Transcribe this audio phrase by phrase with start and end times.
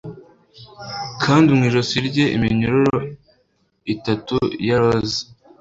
[1.23, 2.99] Kandi mu ijosi rye iminyururu
[3.93, 4.35] itatu
[4.67, 5.21] ya roza